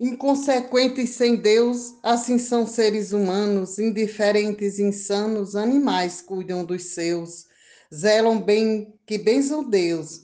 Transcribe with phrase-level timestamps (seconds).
[0.00, 7.46] Inconsequentes sem Deus, assim são seres humanos, indiferentes, insanos, animais cuidam dos seus,
[7.92, 10.22] zelam bem que benzam Deus,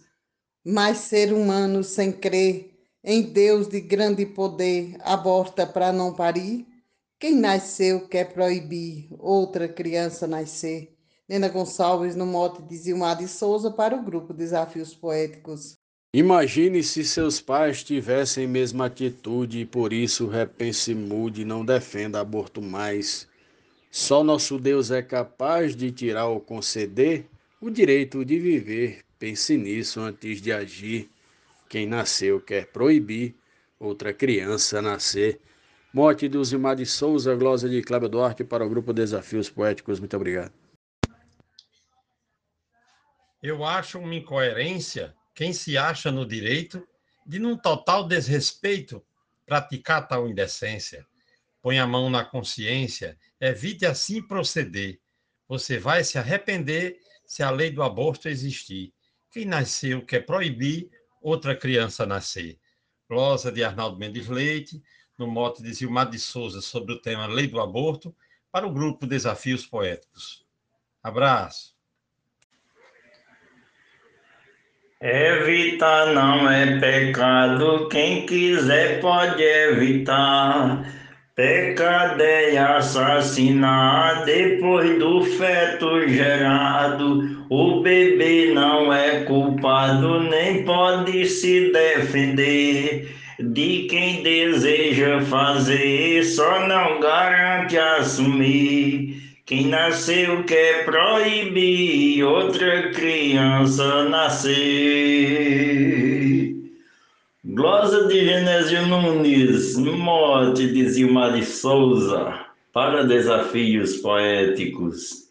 [0.64, 6.64] mas ser humano sem crer em Deus de grande poder, aborta para não parir?
[7.18, 10.96] Quem nasceu quer proibir outra criança nascer.
[11.28, 15.83] Nena Gonçalves, no mote de Zilmar de Souza, para o grupo Desafios Poéticos.
[16.14, 22.62] Imagine se seus pais tivessem mesma atitude e por isso repense mude, não defenda aborto
[22.62, 23.28] mais.
[23.90, 27.26] Só nosso Deus é capaz de tirar ou conceder
[27.60, 29.00] o direito de viver.
[29.18, 31.10] Pense nisso antes de agir.
[31.68, 33.34] Quem nasceu quer proibir
[33.76, 35.40] outra criança nascer.
[35.92, 39.98] Morte do Zilmar de Souza, glosa de Cláudio Duarte para o grupo Desafios Poéticos.
[39.98, 40.52] Muito obrigado.
[43.42, 46.86] Eu acho uma incoerência quem se acha no direito
[47.26, 49.04] de, num total desrespeito,
[49.44, 51.06] praticar tal indecência.
[51.60, 55.00] Põe a mão na consciência, evite assim proceder.
[55.48, 58.92] Você vai se arrepender se a lei do aborto existir.
[59.30, 62.58] Quem nasceu quer proibir outra criança nascer.
[63.08, 64.82] Glosa de Arnaldo Mendes Leite,
[65.18, 68.14] no mote de Zilmar de Souza sobre o tema Lei do Aborto,
[68.50, 70.44] para o grupo Desafios Poéticos.
[71.02, 71.73] Abraço.
[75.06, 80.82] Evitar não é pecado, quem quiser pode evitar.
[81.36, 87.44] Pecado é assassinar depois do feto gerado.
[87.50, 96.98] O bebê não é culpado, nem pode se defender de quem deseja fazer, só não
[96.98, 99.33] garante assumir.
[99.46, 104.54] Quem nasceu quer proibir outra criança nascer.
[107.44, 115.30] Glosa de Genésio Nunes, morte de Zilmar de Souza, para desafios poéticos.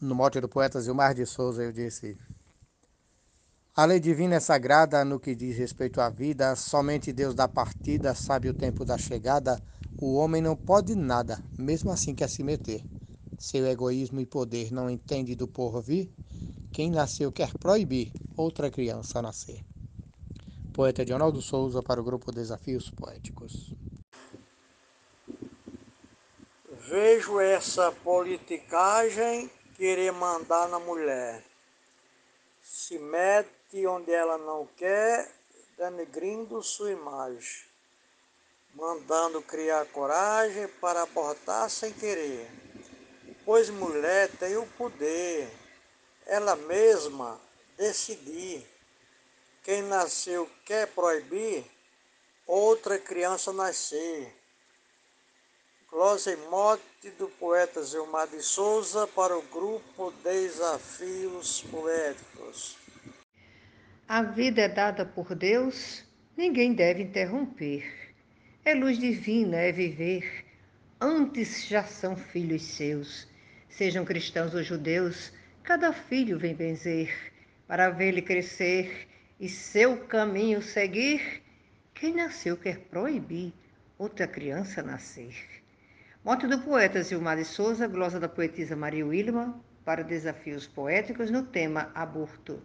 [0.00, 2.18] No mote do poeta Zilmar de Souza, eu disse:
[3.76, 8.16] A lei divina é sagrada no que diz respeito à vida, somente Deus da partida
[8.16, 9.62] sabe o tempo da chegada
[10.00, 12.82] o homem não pode nada, mesmo assim quer se meter.
[13.38, 16.10] Seu egoísmo e poder não entende do porvir.
[16.72, 19.62] Quem nasceu quer proibir outra criança nascer.
[20.72, 23.74] Poeta Dionaldo Souza para o grupo Desafios Poéticos.
[26.88, 31.44] Vejo essa politicagem querer mandar na mulher.
[32.62, 35.30] Se mete onde ela não quer,
[35.76, 37.69] denegrindo sua imagem
[38.74, 42.48] mandando criar coragem para abortar sem querer.
[43.44, 45.50] Pois mulher tem o poder,
[46.26, 47.40] ela mesma
[47.76, 48.66] decidir.
[49.62, 51.64] Quem nasceu quer proibir
[52.46, 54.34] outra criança nascer.
[55.90, 62.76] Glosa e mote do poeta Zilmar de Souza para o grupo Desafios Poéticos.
[64.06, 66.04] A vida é dada por Deus,
[66.36, 68.09] ninguém deve interromper.
[68.70, 70.44] É luz divina, é viver.
[71.00, 73.26] Antes já são filhos seus.
[73.68, 75.32] Sejam cristãos ou judeus,
[75.64, 77.32] cada filho vem benzer,
[77.66, 79.08] para vê-lo crescer
[79.40, 81.42] e seu caminho seguir.
[81.92, 83.52] Quem nasceu quer proibir
[83.98, 85.34] outra criança nascer.
[86.24, 91.42] Mote do poeta Zilmar de Souza, glosa da poetisa Maria Wilma, para desafios poéticos no
[91.42, 92.62] tema aborto.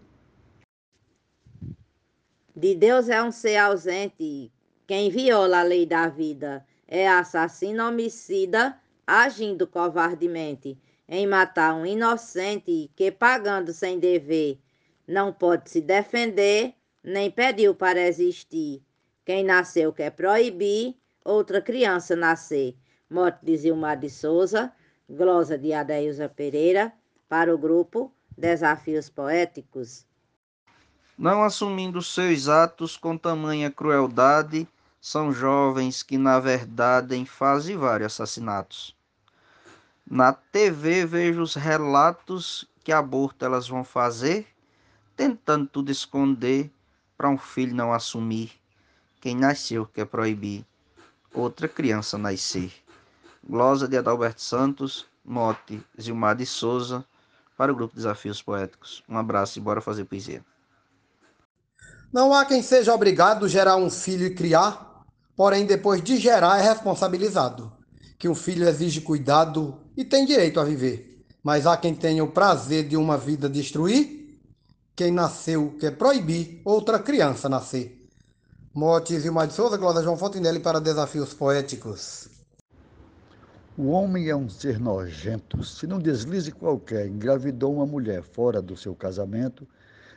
[2.55, 4.51] De Deus é um ser ausente,
[4.87, 12.91] quem viola a lei da vida é assassino homicida, agindo covardemente em matar um inocente
[12.95, 14.59] que, pagando sem dever,
[15.07, 18.83] não pode se defender, nem pediu para existir.
[19.23, 22.75] Quem nasceu quer proibir outra criança nascer.
[23.09, 24.71] Morte de Zilmar de Souza,
[25.09, 26.91] glosa de Adeilza Pereira,
[27.29, 30.05] para o grupo Desafios Poéticos.
[31.17, 34.67] Não assumindo seus atos com tamanha crueldade,
[35.05, 38.95] são jovens que, na verdade, fazem vários assassinatos.
[40.03, 44.47] Na TV vejo os relatos que aborto elas vão fazer,
[45.15, 46.71] tentando tudo esconder
[47.15, 48.51] para um filho não assumir.
[49.21, 50.65] Quem nasceu quer proibir
[51.31, 52.73] outra criança nascer.
[53.47, 57.05] Glosa de Adalberto Santos, mote Zilmar de Souza,
[57.55, 59.03] para o grupo Desafios Poéticos.
[59.07, 60.43] Um abraço e bora fazer poesia.
[62.11, 64.94] Não há quem seja obrigado a gerar um filho e criar
[65.35, 67.71] porém depois de gerar é responsabilizado,
[68.17, 71.23] que um filho exige cuidado e tem direito a viver.
[71.43, 74.39] Mas há quem tenha o prazer de uma vida destruir,
[74.95, 78.01] quem nasceu quer proibir outra criança nascer.
[78.73, 82.27] Mote Vilmar de Souza, Cláudia João Fontinelli para Desafios Poéticos.
[83.77, 85.61] O homem é um ser nojento.
[85.63, 89.67] Se não deslize qualquer engravidou uma mulher fora do seu casamento,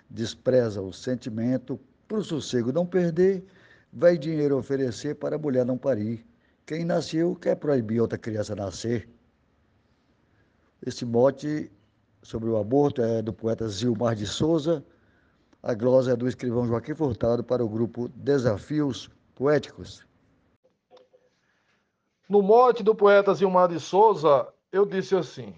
[0.08, 3.44] despreza o sentimento, para o sossego não perder,
[3.92, 6.26] vai dinheiro oferecer para a mulher não parir.
[6.66, 9.08] Quem nasceu quer proibir outra criança nascer.
[10.84, 11.70] Esse mote
[12.22, 14.84] sobre o aborto é do poeta Zilmar de Souza.
[15.62, 20.06] A glosa é do escrivão Joaquim Furtado para o grupo Desafios Poéticos.
[22.28, 25.54] No mote do poeta Zilmar de Souza, eu disse assim: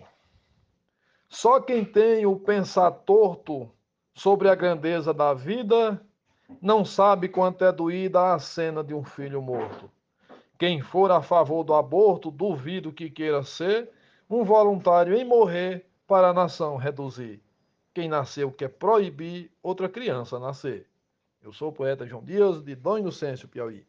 [1.29, 3.69] Só quem tem o pensar torto
[4.15, 6.01] sobre a grandeza da vida
[6.61, 9.91] não sabe quanto é doída a cena de um filho morto.
[10.59, 13.91] Quem for a favor do aborto, duvido que queira ser
[14.29, 17.43] um voluntário em morrer para a nação reduzir.
[17.95, 20.87] Quem nasceu quer proibir outra criança nascer.
[21.43, 23.87] Eu sou o poeta João Dias, de Dom Inocêncio, Piauí.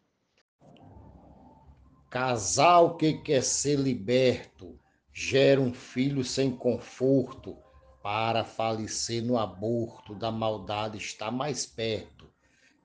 [2.09, 4.79] Casal que quer ser liberto
[5.13, 7.57] gera um filho sem conforto.
[8.01, 12.20] Para falecer no aborto, da maldade está mais perto.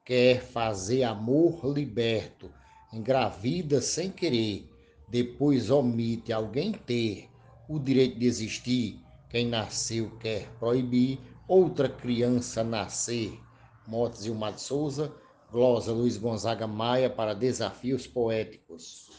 [0.06, 2.48] Quer fazer amor liberto,
[2.92, 4.64] engravida sem querer,
[5.08, 7.28] depois omite alguém ter
[7.68, 9.00] o direito de existir.
[9.28, 11.18] Quem nasceu quer proibir
[11.48, 13.36] outra criança nascer.
[13.84, 15.12] Motes Gilmar de Souza,
[15.50, 19.10] Glosa Luiz Gonzaga Maia para Desafios Poéticos.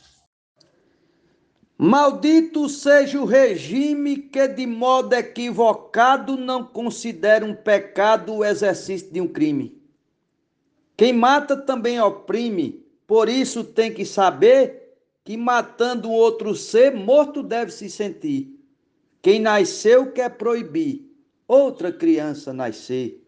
[1.77, 9.19] Maldito seja o regime que, de modo equivocado, não considera um pecado o exercício de
[9.19, 9.76] um crime.
[10.97, 17.71] Quem mata também oprime, por isso tem que saber que, matando outro ser, morto deve
[17.71, 18.59] se sentir.
[19.21, 21.07] Quem nasceu quer proibir
[21.47, 23.23] outra criança nascer.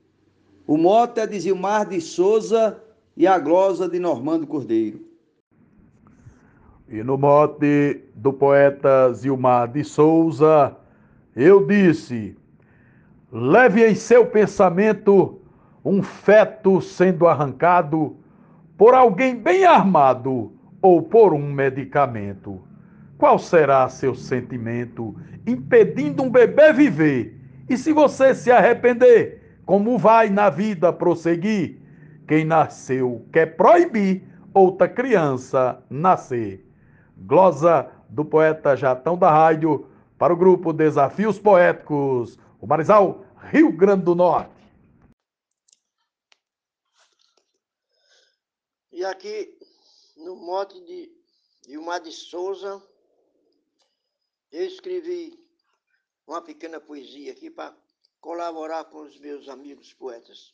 [0.66, 2.81] O mote é de Zilmar de Souza
[3.16, 5.07] e a glosa de Normando Cordeiro.
[6.88, 10.75] E no mote do poeta Zilmar de Souza,
[11.36, 12.36] eu disse:
[13.31, 15.38] leve em seu pensamento
[15.84, 18.16] um feto sendo arrancado
[18.78, 22.62] por alguém bem armado ou por um medicamento.
[23.18, 25.16] Qual será seu sentimento
[25.46, 27.38] impedindo um bebê viver?
[27.70, 31.78] E se você se arrepender, como vai na vida prosseguir?
[32.28, 34.24] Quem nasceu quer proibir
[34.54, 36.70] outra criança nascer
[37.25, 39.86] glosa do poeta Jatão da Rádio,
[40.18, 44.59] para o grupo Desafios Poéticos, o Marizal, Rio Grande do Norte.
[49.00, 49.57] E aqui,
[50.18, 51.10] no mote de
[51.66, 52.86] Gilmar de Souza,
[54.51, 55.42] eu escrevi
[56.28, 57.74] uma pequena poesia aqui para
[58.19, 60.54] colaborar com os meus amigos poetas.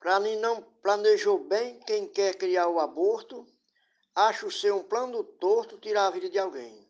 [0.00, 3.46] Para mim não planejou bem quem quer criar o aborto,
[4.12, 6.84] acho ser um plano torto tirar a vida de alguém.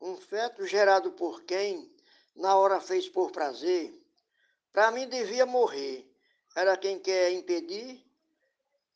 [0.00, 1.94] Um feto gerado por quem,
[2.34, 3.96] na hora fez por prazer,
[4.72, 6.15] para mim devia morrer.
[6.56, 8.02] Era quem quer impedir,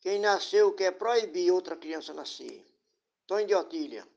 [0.00, 2.66] quem nasceu quer proibir outra criança nascer.
[3.26, 4.08] Tony de Otília.